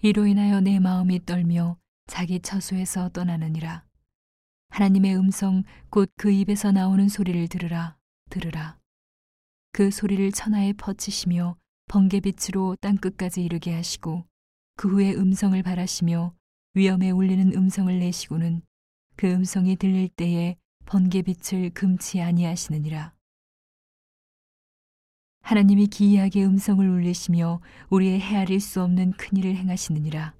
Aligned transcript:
이로 0.00 0.26
인하여 0.26 0.60
내 0.60 0.78
마음이 0.78 1.26
떨며 1.26 1.76
자기 2.06 2.38
처소에서 2.38 3.08
떠나느니라. 3.08 3.84
하나님의 4.68 5.16
음성 5.16 5.64
곧 5.90 6.08
그 6.16 6.30
입에서 6.30 6.70
나오는 6.70 7.08
소리를 7.08 7.48
들으라 7.48 7.96
들으라. 8.30 8.78
그 9.72 9.90
소리를 9.90 10.30
천하에 10.30 10.72
퍼치시며 10.74 11.56
번개빛으로 11.88 12.76
땅 12.80 12.96
끝까지 12.96 13.42
이르게 13.42 13.74
하시고 13.74 14.24
그 14.76 14.88
후에 14.88 15.14
음성을 15.14 15.60
바라시며 15.64 16.32
위험에 16.74 17.10
울리는 17.10 17.52
음성을 17.56 17.98
내시고는 17.98 18.62
그 19.16 19.26
음성이 19.32 19.74
들릴 19.74 20.10
때에 20.10 20.56
번개빛을 20.86 21.70
금치 21.70 22.22
아니하시느니라. 22.22 23.17
하나님이 25.48 25.86
기이하게 25.86 26.44
음성을 26.44 26.86
울리시며 26.86 27.62
우리의 27.88 28.20
헤아릴 28.20 28.60
수 28.60 28.82
없는 28.82 29.12
큰 29.12 29.38
일을 29.38 29.56
행하시느니라. 29.56 30.34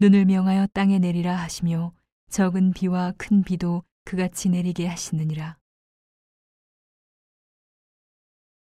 눈을 0.00 0.24
명하여 0.24 0.66
땅에 0.72 0.98
내리라 0.98 1.36
하시며 1.36 1.92
적은 2.28 2.72
비와 2.72 3.12
큰 3.16 3.44
비도 3.44 3.84
그같이 4.04 4.48
내리게 4.48 4.88
하시느니라. 4.88 5.56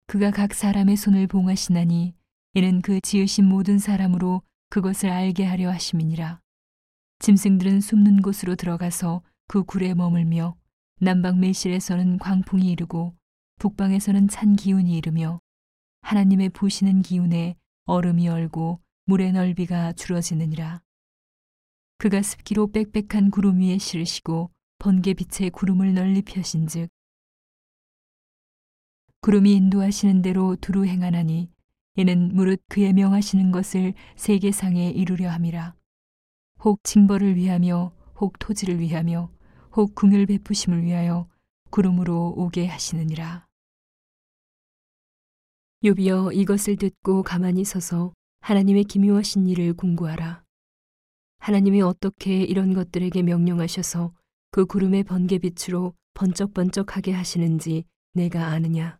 그가 0.07 0.31
각 0.31 0.55
사람의 0.55 0.97
손을 0.97 1.27
봉하시나니 1.27 2.15
이는 2.55 2.81
그 2.81 3.01
지으신 3.01 3.45
모든 3.45 3.81
사람으로 3.81 4.43
그것을 4.71 5.11
알게 5.11 5.45
하려 5.45 5.73
하심이니라. 5.73 6.41
짐승들은 7.19 7.81
숨는 7.81 8.23
곳으로 8.23 8.55
들어가서 8.55 9.23
그 9.49 9.65
굴에 9.65 9.95
머물며 9.95 10.55
남방 11.01 11.41
매실에서는 11.41 12.19
광풍이 12.19 12.71
이르고 12.71 13.17
북방에서는 13.59 14.29
찬 14.29 14.57
기운이 14.57 14.97
이르며 14.97 15.41
하나님의 16.03 16.51
부시는 16.51 17.03
기운에 17.03 17.57
얼음이 17.85 18.29
얼고 18.29 18.81
물의 19.07 19.33
넓이가 19.33 19.93
줄어지느니라. 19.93 20.83
그가 21.99 22.23
습기로 22.23 22.73
빽빽한 22.73 23.31
구름 23.31 23.61
위에 23.61 23.79
실으시고 23.79 24.51
번개빛의 24.79 25.51
구름을 25.51 25.95
널리 25.95 26.23
펴신즉 26.23 26.89
구름이 29.21 29.55
인도하시는 29.55 30.23
대로 30.23 30.57
두루 30.57 30.85
행하나니 30.85 31.49
이는 31.95 32.35
무릇 32.35 32.61
그의 32.69 32.93
명하시는 32.93 33.53
것을 33.53 33.95
세계상에 34.17 34.91
이루려 34.91 35.31
함이라. 35.31 35.77
혹 36.65 36.83
징벌을 36.83 37.37
위하며 37.37 37.93
혹 38.17 38.39
토지를 38.39 38.81
위하며 38.81 39.31
혹 39.77 39.95
궁을 39.95 40.27
베푸심을 40.27 40.83
위하여 40.83 41.29
구름으로 41.73 42.35
오게 42.37 42.67
하시느니라. 42.67 43.47
요비여 45.83 46.33
이것을 46.33 46.77
듣고 46.77 47.23
가만히 47.23 47.65
서서 47.65 48.13
하나님의 48.41 48.85
기묘하신 48.85 49.47
일을 49.47 49.73
궁구하라. 49.73 50.45
하나님이 51.39 51.81
어떻게 51.81 52.43
이런 52.43 52.75
것들에게 52.75 53.23
명령하셔서 53.23 54.13
그 54.51 54.67
구름의 54.67 55.05
번개빛으로 55.05 55.95
번쩍번쩍하게 56.13 57.13
하시는지 57.13 57.85
내가 58.13 58.49
아느냐. 58.49 58.99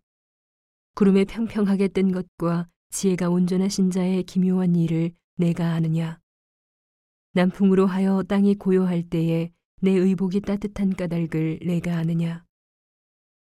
구름에 0.95 1.27
평평하게 1.27 1.89
뜬 1.89 2.11
것과 2.11 2.69
지혜가 2.89 3.29
온전하신 3.29 3.91
자의 3.91 4.23
기묘한 4.23 4.77
일을 4.77 5.13
내가 5.37 5.75
아느냐. 5.75 6.19
남풍으로 7.35 7.87
하여 7.87 8.23
땅이 8.23 8.55
고요할 8.55 9.03
때에 9.11 9.53
내 9.83 9.91
의복이 9.91 10.41
따뜻한 10.41 10.97
까닭을 10.97 11.61
내가 11.67 11.99
아느냐. 11.99 12.47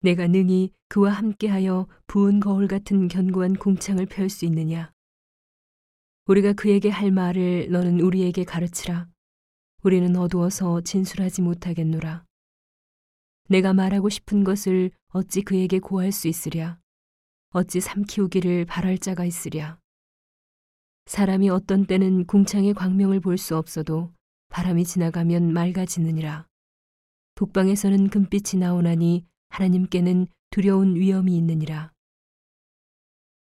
내가 0.04 0.26
능히 0.26 0.70
그와 0.90 1.12
함께하여 1.12 1.88
부은 2.08 2.38
거울 2.38 2.68
같은 2.68 3.08
견고한 3.08 3.54
궁창을 3.54 4.04
펼 4.04 4.28
수 4.28 4.44
있느냐. 4.44 4.92
우리가 6.26 6.52
그에게 6.52 6.90
할 6.90 7.10
말을 7.10 7.70
너는 7.70 8.00
우리에게 8.00 8.44
가르치라. 8.44 9.08
우리는 9.82 10.14
어두워서 10.14 10.82
진술하지 10.82 11.40
못하겠노라. 11.40 12.22
내가 13.48 13.72
말하고 13.72 14.10
싶은 14.10 14.44
것을 14.44 14.90
어찌 15.08 15.40
그에게 15.40 15.78
고할 15.78 16.12
수 16.12 16.28
있으랴. 16.28 16.78
어찌 17.54 17.80
삼키우기를 17.80 18.66
바랄 18.66 18.98
자가 18.98 19.24
있으랴. 19.24 19.78
사람이 21.06 21.48
어떤 21.48 21.86
때는 21.86 22.26
궁창의 22.26 22.74
광명을 22.74 23.20
볼 23.20 23.38
수 23.38 23.56
없어도 23.56 24.12
바람이 24.50 24.84
지나가면 24.84 25.54
맑아지느니라. 25.54 26.46
북방에서는 27.36 28.10
금빛이 28.10 28.60
나오나니 28.60 29.24
하나님께는 29.54 30.26
두려운 30.50 30.96
위험이 30.96 31.36
있느니라. 31.36 31.92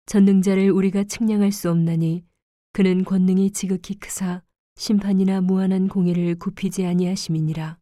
전능자를 0.06 0.70
우리가 0.70 1.04
측량할 1.04 1.50
수 1.50 1.70
없나니 1.70 2.24
그는 2.72 3.04
권능이 3.04 3.52
지극히 3.52 3.94
크사 3.94 4.42
심판이나 4.76 5.40
무한한 5.40 5.88
공의를 5.88 6.38
굽히지 6.38 6.84
아니하심이니라. 6.84 7.78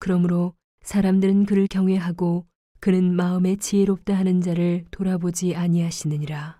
그러므로 0.00 0.54
사람들은 0.82 1.46
그를 1.46 1.68
경외하고 1.68 2.46
그는 2.80 3.14
마음에 3.14 3.56
지혜롭다 3.56 4.14
하는 4.14 4.40
자를 4.40 4.84
돌아보지 4.90 5.54
아니하시느니라. 5.54 6.57